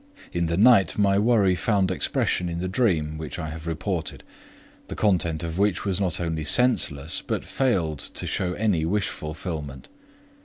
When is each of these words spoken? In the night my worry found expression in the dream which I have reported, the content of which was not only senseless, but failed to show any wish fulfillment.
In 0.33 0.47
the 0.47 0.57
night 0.57 0.97
my 0.97 1.19
worry 1.19 1.53
found 1.53 1.91
expression 1.91 2.49
in 2.49 2.57
the 2.57 2.67
dream 2.67 3.19
which 3.19 3.37
I 3.37 3.51
have 3.51 3.67
reported, 3.67 4.23
the 4.87 4.95
content 4.95 5.43
of 5.43 5.59
which 5.59 5.85
was 5.85 6.01
not 6.01 6.19
only 6.19 6.43
senseless, 6.43 7.21
but 7.21 7.45
failed 7.45 7.99
to 7.99 8.25
show 8.25 8.53
any 8.53 8.83
wish 8.83 9.09
fulfillment. 9.09 9.89